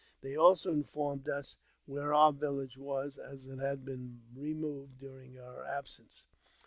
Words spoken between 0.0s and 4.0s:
They also informed us where our village was, as it had